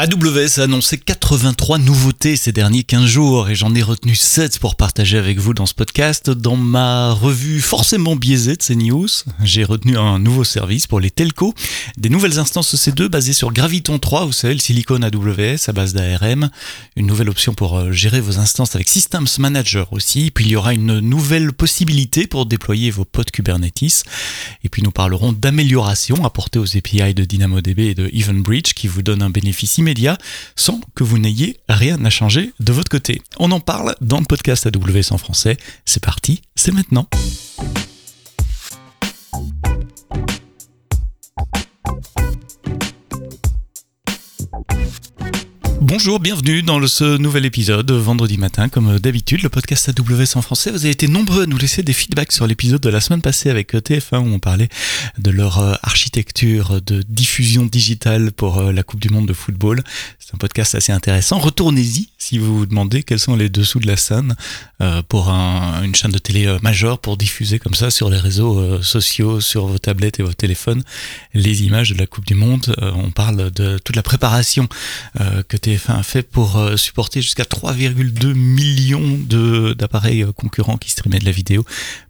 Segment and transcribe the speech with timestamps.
[0.00, 4.76] AWS a annoncé 83 nouveautés ces derniers 15 jours et j'en ai retenu 7 pour
[4.76, 6.30] partager avec vous dans ce podcast.
[6.30, 9.08] Dans ma revue forcément biaisée de ces news,
[9.42, 11.52] j'ai retenu un nouveau service pour les telcos,
[11.96, 15.94] des nouvelles instances EC2 basées sur Graviton 3, vous savez, le silicone AWS à base
[15.94, 16.48] d'ARM,
[16.94, 20.56] une nouvelle option pour euh, gérer vos instances avec Systems Manager aussi, puis il y
[20.56, 24.04] aura une nouvelle possibilité pour déployer vos pods Kubernetes,
[24.62, 29.02] et puis nous parlerons d'améliorations apportées aux API de DynamoDB et de EventBridge qui vous
[29.02, 29.78] donnent un bénéfice
[30.56, 33.22] sans que vous n'ayez rien à changer de votre côté.
[33.38, 35.56] On en parle dans le podcast AWS en français.
[35.84, 37.08] C'est parti, c'est maintenant.
[45.88, 50.70] Bonjour, bienvenue dans ce nouvel épisode, vendredi matin, comme d'habitude, le podcast AWS en français.
[50.70, 53.48] Vous avez été nombreux à nous laisser des feedbacks sur l'épisode de la semaine passée
[53.48, 54.68] avec TF1 où on parlait
[55.16, 59.82] de leur euh, architecture de diffusion digitale pour euh, la Coupe du Monde de football.
[60.18, 61.38] C'est un podcast assez intéressant.
[61.38, 64.36] Retournez-y si vous vous demandez quels sont les dessous de la scène
[64.82, 69.40] euh, pour une chaîne de télé majeure pour diffuser comme ça sur les réseaux sociaux,
[69.40, 70.82] sur vos tablettes et vos téléphones,
[71.32, 72.76] les images de la Coupe du Monde.
[72.78, 74.68] on parle de toute la préparation
[75.16, 79.18] que TF1 fait pour euh, supporter jusqu'à 3,2 millions
[79.74, 81.64] d'appareils euh, concurrents qui streamaient de la vidéo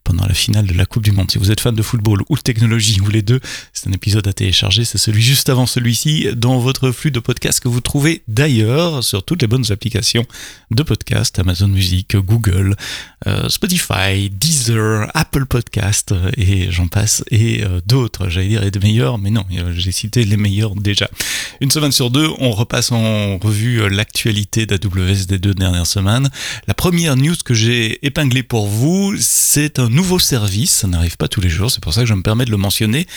[0.08, 1.30] pendant la finale de la Coupe du Monde.
[1.30, 3.40] Si vous êtes fan de football ou de technologie ou les deux,
[3.74, 4.86] c'est un épisode à télécharger.
[4.86, 9.22] C'est celui juste avant celui-ci dans votre flux de podcasts que vous trouvez d'ailleurs sur
[9.22, 10.24] toutes les bonnes applications
[10.70, 12.74] de podcast, Amazon Music, Google,
[13.26, 18.30] euh, Spotify, Deezer, Apple Podcast et j'en passe et d'autres.
[18.30, 21.10] J'allais dire et de meilleurs, mais non, j'ai cité les meilleurs déjà.
[21.60, 25.86] Une semaine sur deux, on repasse en revue vu euh, l'actualité d'AWS des deux dernières
[25.86, 26.30] semaines.
[26.66, 30.70] La première news que j'ai épinglée pour vous, c'est un nouveau service.
[30.70, 32.56] Ça n'arrive pas tous les jours, c'est pour ça que je me permets de le
[32.56, 33.08] mentionner.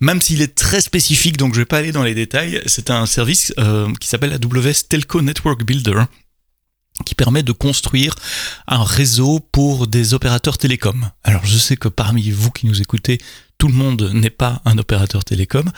[0.00, 2.88] Même s'il est très spécifique, donc je ne vais pas aller dans les détails, c'est
[2.90, 6.04] un service euh, qui s'appelle AWS Telco Network Builder
[7.04, 8.14] qui permet de construire
[8.66, 11.10] un réseau pour des opérateurs télécoms.
[11.24, 13.18] Alors je sais que parmi vous qui nous écoutez,
[13.60, 15.70] tout le monde n'est pas un opérateur télécom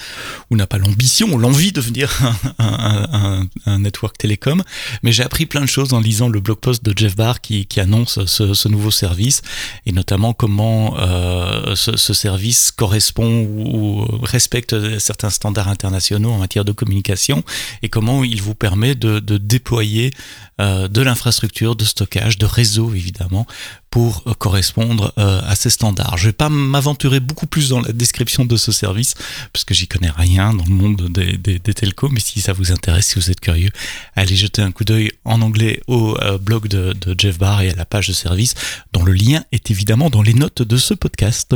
[0.50, 2.16] ou n'a pas l'ambition ou l'envie de devenir
[2.58, 4.62] un, network télécom,
[5.02, 7.66] mais j'ai appris plein de choses en lisant le blog post de Jeff Barr qui,
[7.78, 9.42] annonce ce, nouveau service
[9.84, 16.70] et notamment comment euh, ce, service correspond ou, respecte certains standards internationaux en matière de
[16.70, 17.42] communication
[17.82, 23.46] et comment il vous permet de, déployer euh, de l'infrastructure de stockage, de réseau évidemment,
[23.92, 26.16] pour euh, correspondre euh, à ces standards.
[26.16, 29.14] Je vais pas m'aventurer beaucoup plus dans la description de ce service
[29.52, 33.08] parce que j'y connais rien dans le monde des, telcos, mais si ça vous intéresse,
[33.08, 33.70] si vous êtes curieux,
[34.16, 37.70] allez jeter un coup d'œil en anglais au euh, blog de, de Jeff Barr et
[37.70, 38.54] à la page de service
[38.92, 41.54] dont le lien est évidemment dans les notes de ce podcast.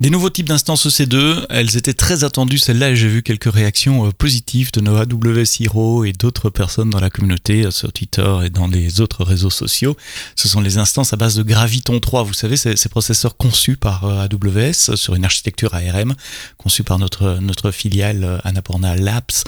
[0.00, 4.06] Des nouveaux types d'instances EC2, elles étaient très attendues, celles-là, et j'ai vu quelques réactions
[4.06, 8.38] euh, positives de nos AWS Hero et d'autres personnes dans la communauté, euh, sur Twitter
[8.44, 9.96] et dans les autres réseaux sociaux.
[10.36, 13.76] Ce sont les instances à base de Graviton 3, vous savez, ces, ces processeurs conçus
[13.76, 16.14] par euh, AWS sur une architecture ARM,
[16.58, 19.42] conçue par notre, notre filiale Annapurna Labs.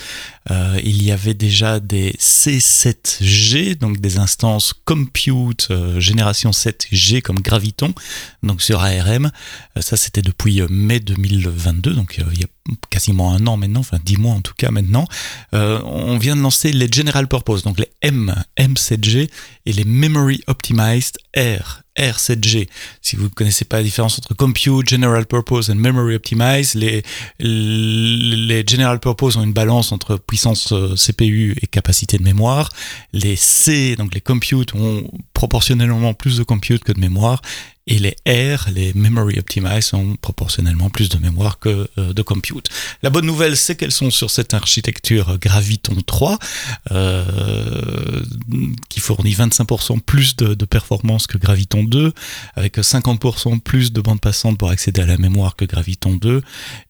[0.82, 5.68] il y avait déjà des C7G, donc des instances Compute
[5.98, 7.94] génération 7G comme Graviton,
[8.42, 9.30] donc sur ARM.
[9.78, 12.44] ça, c'était de depuis euh, mai 2022, donc euh, il y
[12.90, 15.06] quasiment un an maintenant, enfin dix mois en tout cas maintenant,
[15.54, 19.30] euh, on vient de lancer les General Purpose, donc les M, M7G
[19.66, 22.68] et les Memory Optimized R, R7G.
[23.02, 28.64] Si vous ne connaissez pas la différence entre Compute, General Purpose et Memory Optimized, les,
[28.66, 32.70] General Purpose ont une balance entre puissance CPU et capacité de mémoire.
[33.12, 37.42] Les C, donc les Compute, ont proportionnellement plus de compute que de mémoire
[37.86, 42.59] et les R, les Memory Optimized, ont proportionnellement plus de mémoire que euh, de compute.
[43.02, 46.38] La bonne nouvelle, c'est qu'elles sont sur cette architecture Graviton 3,
[46.92, 47.24] euh,
[48.88, 52.12] qui fournit 25% plus de, performance que Graviton 2,
[52.54, 56.42] avec 50% plus de bande passante pour accéder à la mémoire que Graviton 2,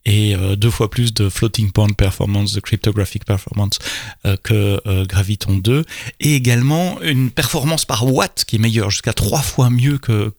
[0.04, 3.78] et euh, deux fois plus de floating point performance, de cryptographic performance
[4.26, 5.84] euh, que Graviton 2,
[6.20, 10.32] et également une performance par watt qui est meilleure, jusqu'à trois fois mieux que,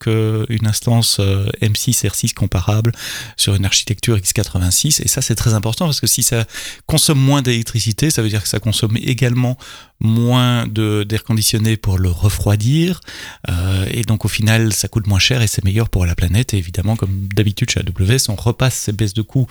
[0.65, 2.91] instance euh, M6 R6 comparable
[3.37, 5.01] sur une architecture x86.
[5.03, 6.45] Et ça, c'est très important parce que si ça
[6.87, 9.57] consomme moins d'électricité, ça veut dire que ça consomme également
[9.99, 13.01] moins d'air conditionné pour le refroidir.
[13.49, 16.53] Euh, et donc, au final, ça coûte moins cher et c'est meilleur pour la planète.
[16.53, 19.47] Et évidemment, comme d'habitude chez AWS, on repasse ces baisses de coûts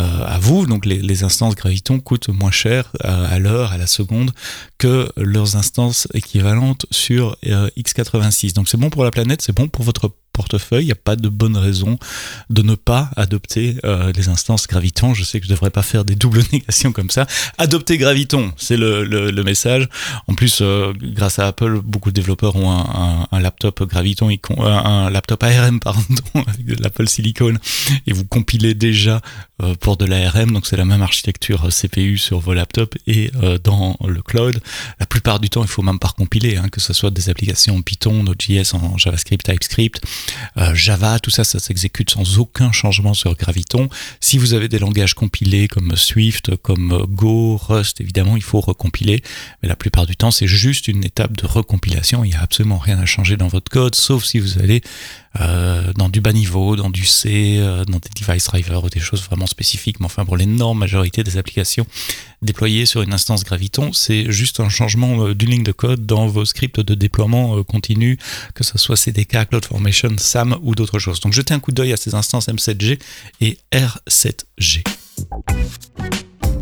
[0.00, 0.66] euh, à vous.
[0.66, 4.30] Donc, les, instances Graviton coûtent moins cher à l'heure, à la seconde,
[4.78, 8.54] que leurs instances équivalentes sur x86.
[8.54, 10.84] Donc, c'est bon pour la planète, c'est bon pour votre portefeuille.
[10.84, 11.98] Il n'y a pas de bonne raison
[12.48, 15.14] de ne pas adopter euh, les instances Graviton.
[15.14, 17.26] Je sais que je ne devrais pas faire des doubles négations comme ça.
[17.58, 19.88] Adopter Graviton, c'est le, le, message.
[20.28, 24.64] En plus, euh, grâce à Apple, beaucoup de développeurs ont un, un, laptop Graviton, euh,
[24.64, 26.00] un laptop ARM pardon,
[26.34, 27.54] avec l'Apple Silicon,
[28.06, 29.20] et vous compilez déjà
[29.80, 30.52] pour de l'ARM.
[30.52, 33.30] Donc c'est la même architecture CPU sur vos laptops et
[33.62, 34.60] dans le cloud.
[34.98, 37.80] La plupart du temps, il faut même pas compiler, hein, que ce soit des applications
[37.82, 40.02] Python, Node.js en JavaScript, TypeScript,
[40.56, 43.88] euh, Java, tout ça, ça s'exécute sans aucun changement sur Graviton.
[44.20, 49.22] Si vous avez des langages compilés comme Swift, comme Go, Rust, évidemment, il faut recompiler.
[49.62, 52.24] Mais la plupart du temps, c'est juste une étape de recompilation.
[52.24, 54.82] Il n'y a absolument rien à changer dans votre code, sauf si vous allez
[55.38, 58.98] euh, dans du bas niveau, dans du C, euh, dans des device drivers ou des
[58.98, 60.00] choses vraiment spécifiques.
[60.00, 61.86] Mais enfin, pour l'énorme majorité des applications
[62.42, 66.26] déployées sur une instance Graviton, c'est juste un changement euh, d'une ligne de code dans
[66.26, 68.18] vos scripts de déploiement continu,
[68.54, 71.20] que ce soit CDK, CloudFormation, SAM ou d'autres choses.
[71.20, 72.98] Donc jetez un coup d'œil à ces instances M7G
[73.40, 74.82] et R7G.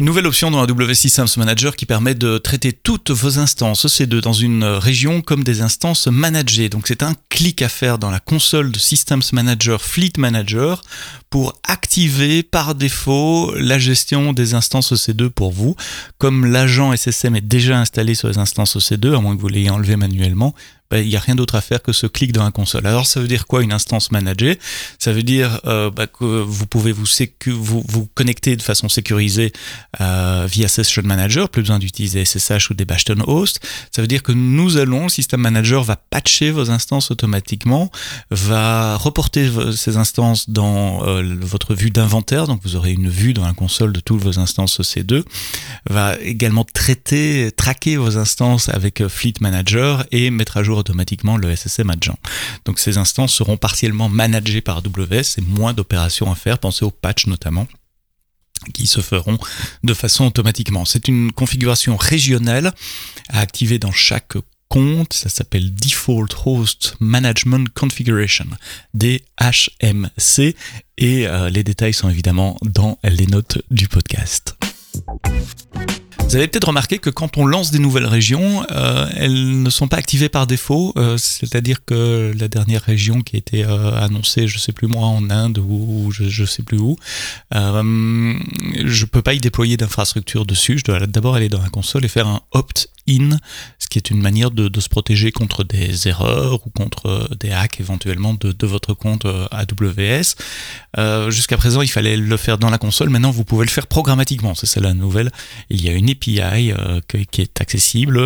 [0.00, 4.32] Nouvelle option dans AWS Systems Manager qui permet de traiter toutes vos instances EC2 dans
[4.32, 6.68] une région comme des instances managées.
[6.68, 10.82] Donc c'est un clic à faire dans la console de Systems Manager Fleet Manager
[11.30, 15.74] pour activer par défaut la gestion des instances EC2 pour vous.
[16.18, 19.70] Comme l'agent SSM est déjà installé sur les instances EC2, à moins que vous l'ayez
[19.70, 20.54] enlevé manuellement,
[20.92, 22.86] il n'y a rien d'autre à faire que ce clic dans la console.
[22.86, 24.58] Alors ça veut dire quoi une instance managée?
[24.98, 27.06] Ça veut dire euh, bah, que vous pouvez vous,
[28.14, 29.52] connecter de façon sécurisée
[30.00, 33.60] euh, via Session Manager, plus besoin d'utiliser SSH ou des Bastion Host.
[33.94, 37.90] Ça veut dire que nous allons, le System Manager va patcher vos instances automatiquement,
[38.30, 43.44] va reporter ces instances dans euh, votre vue d'inventaire, donc vous aurez une vue dans
[43.44, 45.22] la console de toutes vos instances C2,
[45.90, 51.54] va également traiter, traquer vos instances avec Fleet Manager et mettre à jour automatiquement le
[51.54, 52.16] SSM adjoint.
[52.64, 56.90] Donc ces instances seront partiellement managées par AWS et moins d'opérations à faire, pensez aux
[56.90, 57.66] patchs notamment
[58.74, 59.38] qui se feront
[59.84, 60.84] de façon automatiquement.
[60.84, 62.72] C'est une configuration régionale
[63.28, 64.34] à activer dans chaque
[64.68, 68.46] compte, ça s'appelle Default Host Management Configuration,
[68.94, 70.54] DHMC,
[70.98, 74.56] et euh, les détails sont évidemment dans les notes du podcast.
[76.28, 79.88] Vous avez peut-être remarqué que quand on lance des nouvelles régions, euh, elles ne sont
[79.88, 80.92] pas activées par défaut.
[80.98, 85.06] Euh, c'est-à-dire que la dernière région qui a été euh, annoncée, je sais plus moi,
[85.06, 86.96] en Inde ou, je, ne sais plus où,
[87.50, 90.76] je peux pas y déployer d'infrastructure dessus.
[90.76, 92.90] Je dois d'abord aller dans la console et faire un opt
[93.78, 97.50] ce qui est une manière de, se protéger contre des erreurs ou contre euh, des
[97.50, 100.34] hacks éventuellement de, votre compte euh, AWS.
[100.98, 103.08] Euh, jusqu'à présent, il fallait le faire dans la console.
[103.08, 104.54] Maintenant, vous pouvez le faire programmatiquement.
[104.54, 105.30] C'est ça la nouvelle.
[105.70, 106.40] Il y a une API
[107.08, 108.20] qui est accessible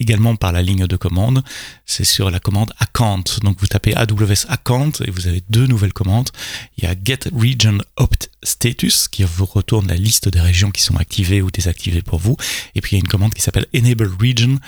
[0.00, 1.42] également par la ligne de commande.
[1.84, 3.24] C'est sur la commande account.
[3.42, 6.30] Donc, vous tapez AWS account et vous avez deux nouvelles commandes.
[6.78, 10.82] Il y a get region opt status qui vous retourne la liste des régions qui
[10.82, 12.36] sont activées ou désactivées pour vous.
[12.74, 14.58] Et puis, il y a une commande qui s'appelle enable Region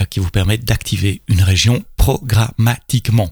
[0.00, 3.30] euh, qui vous permet d'activer une région programmatiquement.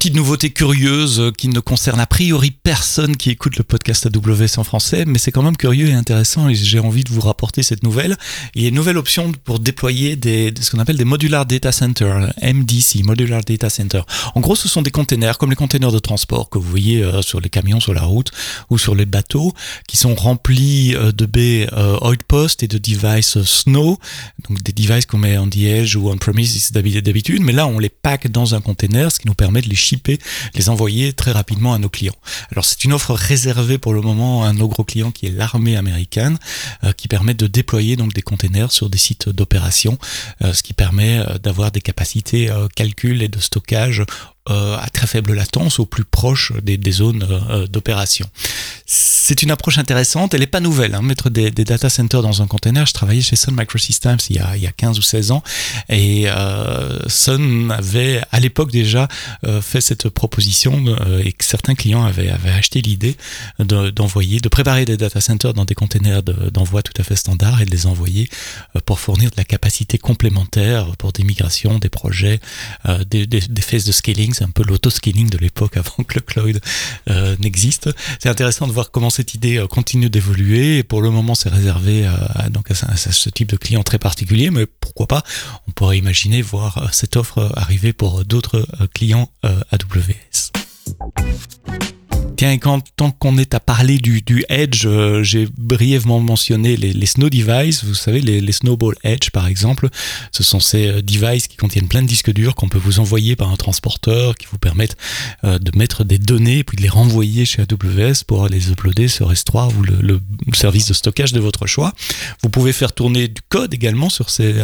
[0.00, 4.64] Petite nouveauté curieuse qui ne concerne a priori personne qui écoute le podcast AWS en
[4.64, 7.82] français, mais c'est quand même curieux et intéressant et j'ai envie de vous rapporter cette
[7.82, 8.16] nouvelle.
[8.54, 11.70] Il y a une nouvelle option pour déployer des, ce qu'on appelle des modular data
[11.70, 14.00] centers, MDC, modular data center.
[14.34, 17.20] En gros, ce sont des containers comme les containers de transport que vous voyez euh,
[17.20, 18.30] sur les camions sur la route
[18.70, 19.52] ou sur les bateaux
[19.86, 23.98] qui sont remplis euh, de baies euh, Post et de devices Snow,
[24.48, 27.90] donc des devices qu'on met en the ou on premise d'habitude, mais là on les
[27.90, 29.89] pack dans un container, ce qui nous permet de les
[30.54, 32.16] les envoyer très rapidement à nos clients.
[32.52, 35.76] Alors c'est une offre réservée pour le moment à nos gros clients qui est l'armée
[35.76, 36.38] américaine,
[36.84, 39.98] euh, qui permet de déployer donc des containers sur des sites d'opération,
[40.42, 44.04] euh, ce qui permet euh, d'avoir des capacités calcul et de stockage
[44.46, 47.24] à très faible latence au plus proche des zones
[47.70, 48.26] d'opération
[49.30, 50.34] c'est une approche intéressante.
[50.34, 50.92] Elle n'est pas nouvelle.
[50.92, 51.02] Hein.
[51.02, 52.84] Mettre des, data centers dans un container.
[52.84, 55.44] Je travaillais chez Sun Microsystems il y a, il y a 15 ou 16 ans.
[55.88, 59.06] Et euh, Sun avait à l'époque déjà
[59.46, 63.16] euh, fait cette proposition euh, et que certains clients avaient, acheté l'idée
[63.60, 67.66] d'envoyer, de, préparer des data centers dans des containers d'envoi tout à fait standard et
[67.66, 68.28] de les envoyer
[68.84, 72.40] pour fournir de la capacité complémentaire pour des migrations, des projets,
[73.06, 73.28] des,
[73.60, 74.34] phases de scaling.
[74.34, 76.60] C'est un peu l'auto-scaling de l'époque avant que le cloud
[77.38, 77.90] n'existe.
[78.18, 80.78] C'est intéressant de voir comment cette idée euh, continue d'évoluer.
[80.78, 84.64] Et pour le moment, c'est réservé euh, à, ce type de client très particulier, mais
[84.64, 85.22] pourquoi pas
[85.68, 90.52] On pourrait imaginer voir euh, cette offre arriver pour d'autres clients AWS.
[92.40, 96.94] Tiens, quand, tant qu'on est à parler du, du Edge, euh, j'ai brièvement mentionné les,
[96.94, 97.84] les, Snow Devices.
[97.84, 99.90] Vous savez, les, les, Snowball Edge, par exemple,
[100.32, 103.36] ce sont ces euh, devices qui contiennent plein de disques durs qu'on peut vous envoyer
[103.36, 104.96] par un transporteur, qui vous permettent
[105.44, 109.30] euh, de mettre des données puis de les renvoyer chez AWS pour les uploader sur
[109.30, 110.20] S3 ou le, le
[110.54, 111.92] service de stockage de votre choix.
[112.42, 114.54] Vous pouvez faire tourner du code également sur ces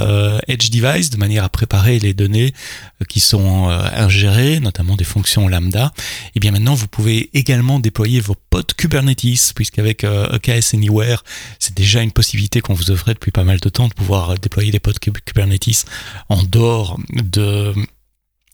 [0.49, 2.55] Edge devices de manière à préparer les données
[3.07, 5.93] qui sont ingérées, notamment des fonctions lambda.
[6.35, 11.23] Et bien maintenant, vous pouvez également déployer vos pods Kubernetes, puisqu'avec euh, EKS Anywhere,
[11.59, 14.71] c'est déjà une possibilité qu'on vous offrait depuis pas mal de temps de pouvoir déployer
[14.71, 15.85] des pods Kubernetes
[16.29, 17.75] en dehors de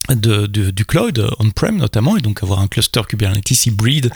[0.09, 4.11] de, du cloud on-prem notamment et donc avoir un cluster Kubernetes hybride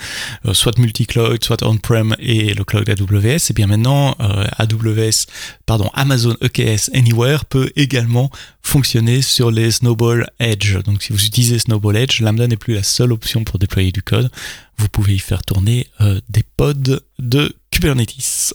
[0.46, 5.28] euh, soit multi-cloud soit on-prem et le cloud AWS et bien maintenant euh, AWS
[5.66, 8.30] pardon Amazon EKS Anywhere peut également
[8.68, 10.78] fonctionner sur les Snowball Edge.
[10.84, 14.02] Donc si vous utilisez Snowball Edge Lambda n'est plus la seule option pour déployer du
[14.02, 14.30] code.
[14.78, 18.54] Vous pouvez y faire tourner euh, des pods de Kubernetes.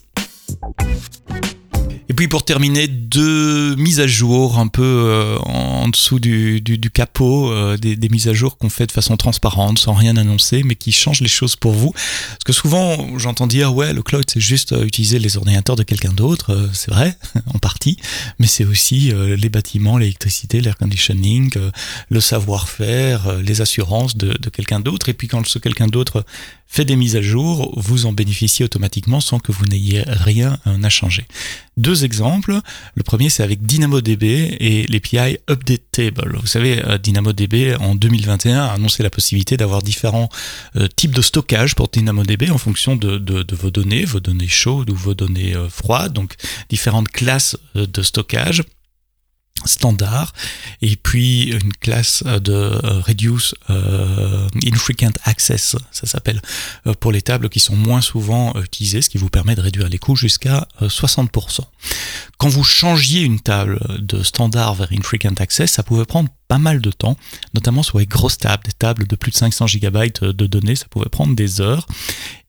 [0.60, 1.21] et
[2.22, 6.88] puis pour terminer, deux mises à jour un peu euh, en dessous du, du, du
[6.88, 10.62] capot, euh, des, des, mises à jour qu'on fait de façon transparente, sans rien annoncer,
[10.62, 11.90] mais qui changent les choses pour vous.
[11.90, 15.82] Parce que souvent, j'entends dire, ouais, le cloud, c'est juste euh, utiliser les ordinateurs de
[15.82, 16.70] quelqu'un d'autre.
[16.72, 17.18] c'est vrai,
[17.54, 17.96] en partie,
[18.38, 21.50] mais c'est aussi les bâtiments, l'électricité, l'air conditioning,
[22.08, 25.08] le savoir-faire, les assurances de, de quelqu'un d'autre.
[25.08, 26.24] Et puis quand ce quelqu'un d'autre
[26.68, 30.88] fait des mises à jour, vous en bénéficiez automatiquement sans que vous n'ayez rien à
[30.88, 31.26] changer.
[31.78, 32.58] Deux exemples.
[32.94, 36.36] Le premier, c'est avec DynamoDB et l'API Update Table.
[36.38, 40.28] Vous savez, euh, DynamoDB en 2021 a annoncé la possibilité d'avoir différents
[40.76, 44.94] euh, types de stockage pour DynamoDB en fonction de, vos données, vos données chaudes ou
[44.94, 46.34] vos données euh, froides, donc
[46.68, 48.62] différentes classes de stockage
[49.66, 50.32] standard
[50.80, 56.40] et puis une classe de euh, reduce euh, infrequent access ça s'appelle
[56.86, 59.88] euh, pour les tables qui sont moins souvent utilisées ce qui vous permet de réduire
[59.88, 61.60] les coûts jusqu'à 60%
[62.38, 66.82] quand vous changiez une table de standard vers infrequent access ça pouvait prendre pas mal
[66.82, 67.16] de temps,
[67.54, 70.84] notamment sur les grosses tables, des tables de plus de 500 gigabytes de données, ça
[70.90, 71.86] pouvait prendre des heures.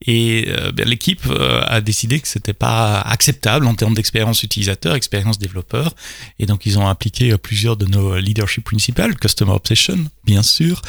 [0.06, 4.94] Et euh, ben, l'équipe euh, a décidé que c'était pas acceptable en termes d'expérience utilisateur,
[4.94, 5.94] expérience développeur,
[6.38, 10.82] et donc ils ont appliqué euh, plusieurs de nos leadership principles, Customer Obsession, bien sûr,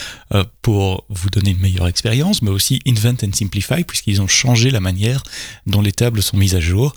[0.61, 4.81] pour vous donner une meilleure expérience, mais aussi Invent and Simplify, puisqu'ils ont changé la
[4.81, 5.23] manière
[5.67, 6.93] dont les tables sont mises à jour,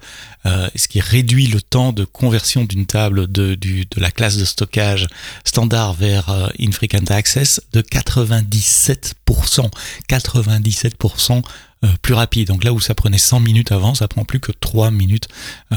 [0.75, 3.57] ce qui réduit le temps de conversion d'une table de,
[3.97, 5.07] la classe de stockage
[5.45, 9.71] standard vers euh, Infrequent Access de 97%.
[10.09, 11.41] 97% euh,
[12.03, 12.49] plus rapide.
[12.49, 15.29] Donc là où ça prenait 100 minutes avant, ça prend plus que 3 minutes
[15.73, 15.77] euh,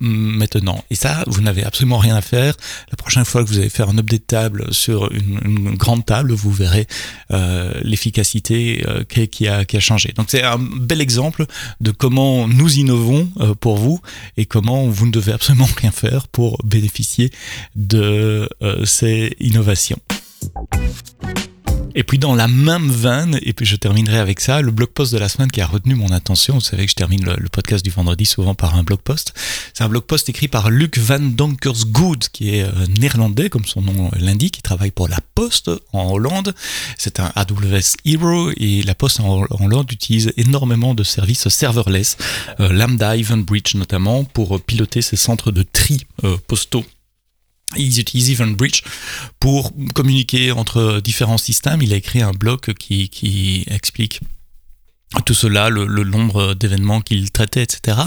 [0.00, 0.82] maintenant.
[0.90, 2.54] Et ça, vous n'avez absolument rien à faire.
[2.90, 6.50] La prochaine fois que vous allez faire un update table sur une, grande table, vous
[6.50, 6.86] verrez
[7.30, 8.84] euh, l'efficacité
[9.30, 10.12] qui, a, qui a changé.
[10.16, 11.46] Donc c'est un bel exemple
[11.80, 13.30] de comment nous innovons
[13.60, 14.00] pour vous
[14.36, 17.30] et comment vous ne devez absolument rien faire pour bénéficier
[17.76, 18.48] de
[18.84, 19.98] ces innovations.
[21.94, 25.12] Et puis dans la même veine, et puis je terminerai avec ça, le blog post
[25.12, 26.54] de la semaine qui a retenu mon attention.
[26.54, 29.34] Vous savez que je termine le, podcast du vendredi souvent par un blog post.
[29.74, 33.82] C'est un blog post écrit par Luc Van Donkersgoed, qui est euh, néerlandais, comme son
[33.82, 36.54] nom l'indique, qui travaille pour la Poste en Hollande.
[36.98, 42.16] C'est un AWS Hero et la Poste en, Hollande utilise énormément de services serverless,
[42.60, 46.84] euh, Lambda, Event Bridge notamment, pour piloter ses centres de tri euh, postaux
[47.76, 48.82] ils utilisent EventBridge
[49.40, 51.82] pour communiquer entre différents systèmes.
[51.82, 54.20] Il a écrit un blog qui explique
[55.24, 57.98] tout cela, le, nombre d'événements qu'il traitait, etc.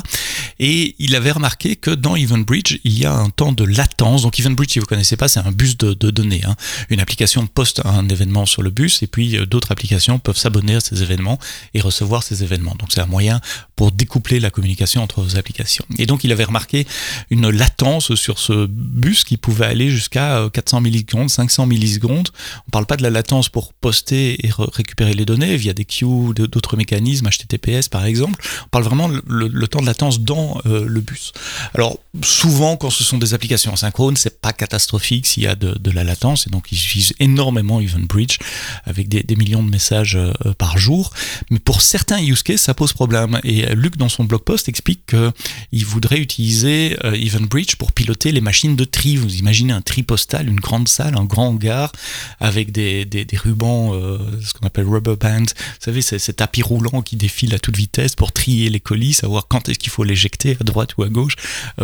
[0.59, 4.21] Et il avait remarqué que dans EventBridge, il y a un temps de latence.
[4.21, 6.41] Donc EventBridge, si vous ne connaissez pas, c'est un bus de, données.
[6.45, 6.55] Hein.
[6.89, 10.75] Une application poste un événement sur le bus et puis euh, d'autres applications peuvent s'abonner
[10.75, 11.39] à ces événements
[11.73, 12.75] et recevoir ces événements.
[12.75, 13.41] Donc c'est un moyen
[13.75, 15.85] pour découpler la communication entre vos applications.
[15.97, 16.85] Et donc il avait remarqué
[17.31, 22.29] une latence sur ce bus qui pouvait aller jusqu'à 400 euh, millisecondes, 500 millisecondes.
[22.57, 25.85] On ne parle pas de la latence pour poster et récupérer les données via des
[25.85, 30.85] queues, d'autres mécanismes HTTPS par exemple, on parle vraiment le, temps de latence dans euh,
[30.85, 31.31] le bus.
[31.73, 35.91] Alors souvent quand ce sont des applications asynchrones, c'est pas catastrophique s'il y a de,
[35.91, 38.37] la latence et donc ils utilisent énormément EventBridge
[38.85, 41.11] avec des, millions de messages euh, par jour.
[41.49, 43.39] Mais pour certains use cases, ça pose problème.
[43.43, 48.41] Et Luc dans son blog post explique qu'il voudrait utiliser euh, EventBridge pour piloter les
[48.41, 49.15] machines de tri.
[49.15, 51.91] Vous imaginez un tri postal, une grande salle, un grand hangar
[52.39, 53.93] avec des, rubans,
[54.41, 55.39] ce qu'on appelle rubber band.
[55.39, 59.13] Vous savez, c'est ces tapis rouges qui défile à toute vitesse pour trier les colis,
[59.13, 61.35] savoir quand est-ce qu'il faut l'éjecter à droite ou à gauche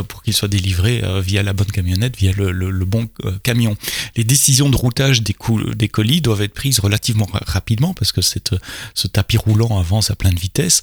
[0.07, 3.09] pour qu'il soit délivré via la bonne camionnette, via le, bon
[3.43, 3.75] camion.
[4.15, 9.37] Les décisions de routage des, colis doivent être prises relativement rapidement parce que ce tapis
[9.37, 10.81] roulant avance à pleine vitesse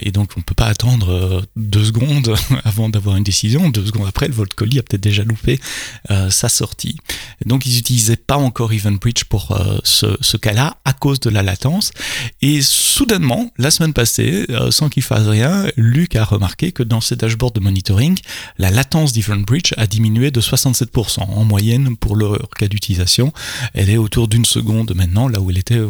[0.00, 3.68] et donc on ne peut pas attendre deux secondes avant d'avoir une décision.
[3.68, 5.60] Deux secondes après, volt colis a peut-être déjà loupé
[6.08, 6.96] sa sortie.
[7.44, 11.92] donc ils n'utilisaient pas encore EventBridge pour ce, ce cas-là à cause de la latence.
[12.40, 12.60] Et
[13.02, 17.16] soudainement, la semaine passée, euh, sans qu'il fasse rien, Luc a remarqué que dans ses
[17.16, 18.16] dashboards de monitoring,
[18.58, 23.32] la latence d'EventBridge a diminué de 67% en moyenne pour leur cas d'utilisation.
[23.74, 25.80] Elle est autour d'une seconde maintenant, là où elle était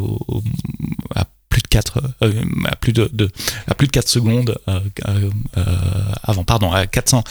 [1.15, 2.33] à plus de 4 euh,
[2.65, 3.11] à plus de,
[3.69, 5.31] à plus de 4 secondes euh,
[6.23, 7.25] avant pardon à 400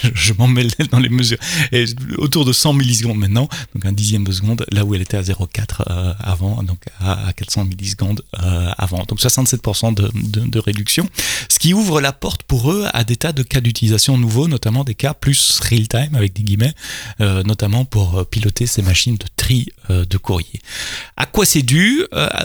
[0.14, 1.38] je m'en mêle dans les mesures.
[1.72, 1.84] Et
[2.18, 5.22] autour de 100 millisecondes maintenant, donc un dixième de seconde, là où elle était à
[5.22, 9.04] 0,4 euh, avant, donc à, 400 millisecondes euh, avant.
[9.08, 11.08] Donc 67% de, réduction,
[11.48, 14.84] ce qui ouvre la porte pour eux à des tas de cas d'utilisation nouveaux, notamment
[14.84, 16.74] des cas plus real-time, avec des guillemets,
[17.20, 20.60] euh, notamment pour piloter ces machines de tri de courrier.
[21.16, 22.04] À quoi c'est dû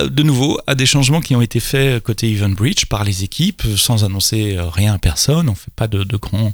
[0.10, 4.04] De nouveau, à des changements qui ont été faits côté EventBridge par les équipes, sans
[4.04, 6.52] annoncer rien à personne, on fait pas de, grands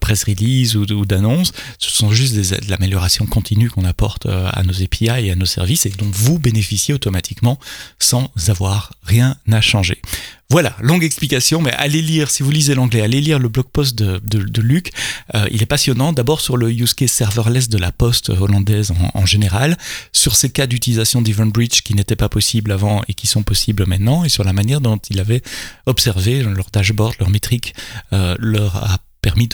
[0.00, 1.52] press release ou, d'annonces.
[1.78, 5.34] Ce sont juste des, de l'amélioration continue qu'on apporte euh, à nos API et à
[5.34, 7.58] nos services et dont vous bénéficiez automatiquement
[7.98, 10.00] sans avoir rien à changer.
[10.48, 13.96] Voilà, longue explication, mais allez lire, si vous lisez l'anglais, allez lire le blog post
[13.96, 14.92] de, de, Luc.
[15.34, 19.26] Euh, il est passionnant, d'abord sur le use case serverless de la poste hollandaise en,
[19.26, 19.76] général,
[20.12, 24.22] sur ces cas d'utilisation d'EventBridge qui n'étaient pas possibles avant et qui sont possibles maintenant,
[24.22, 25.42] et sur la manière dont il avait
[25.86, 27.74] observé leur dashboard, leur métrique,
[28.12, 29.48] euh, leur a permis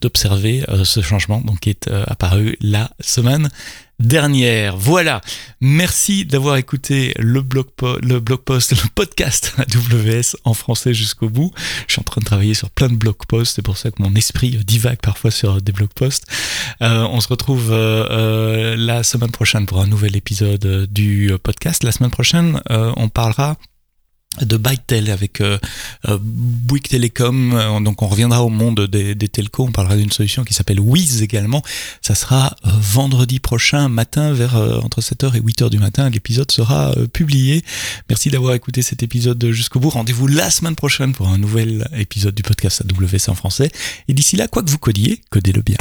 [0.00, 3.50] d'observer euh, ce changement donc, qui est euh, apparu la semaine
[4.02, 4.76] dernière.
[4.76, 5.20] Voilà,
[5.60, 7.66] merci d'avoir écouté le blog,
[8.02, 11.50] le blog post, le podcast AWS en français jusqu'au bout.
[11.86, 14.02] Je suis en train de travailler sur plein de blog posts, c'est pour ça que
[14.02, 16.26] mon esprit divague parfois sur des blog posts.
[16.82, 21.82] Euh, on se retrouve la semaine prochaine pour un nouvel épisode du podcast.
[21.84, 23.56] La semaine prochaine, on parlera
[24.40, 25.58] de Bytel avec euh,
[26.08, 27.52] euh, Bouygues Telecom.
[27.54, 30.80] Euh, donc on reviendra au monde des, des telcos, on parlera d'une solution qui s'appelle
[30.80, 31.62] Wiz également.
[32.00, 36.08] Ça sera vendredi prochain matin vers entre 7h et 8h du matin.
[36.08, 37.64] L'épisode sera publié.
[38.08, 39.90] Merci d'avoir écouté cet épisode jusqu'au bout.
[39.90, 43.70] Rendez-vous la semaine prochaine pour un nouvel épisode du podcast AWC en français.
[44.08, 45.76] Et d'ici là, quoi que vous codiez, codez-le bien.